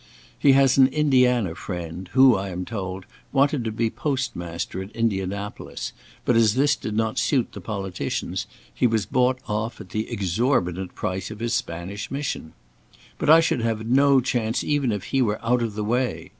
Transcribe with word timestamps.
He 0.39 0.53
has 0.53 0.79
an 0.79 0.87
Indiana 0.87 1.53
friend, 1.53 2.09
who, 2.13 2.35
I 2.35 2.49
am 2.49 2.65
told, 2.65 3.05
wanted 3.31 3.63
to 3.65 3.71
be 3.71 3.91
postmaster 3.91 4.81
at 4.81 4.89
Indianapolis, 4.95 5.93
but 6.25 6.35
as 6.35 6.55
this 6.55 6.75
did 6.75 6.95
not 6.95 7.19
suit 7.19 7.51
the 7.51 7.61
politicians, 7.61 8.47
he 8.73 8.87
was 8.87 9.05
bought 9.05 9.37
off 9.47 9.79
at 9.79 9.89
the 9.89 10.09
exorbitant 10.09 10.95
price 10.95 11.29
of 11.29 11.37
the 11.37 11.49
Spanish 11.49 12.09
mission. 12.09 12.53
But 13.19 13.29
I 13.29 13.41
should 13.41 13.61
have 13.61 13.85
no 13.85 14.21
chance 14.21 14.63
even 14.63 14.91
if 14.91 15.03
he 15.03 15.21
were 15.21 15.37
out 15.45 15.61
of 15.61 15.75
the 15.75 15.83
way. 15.85 16.29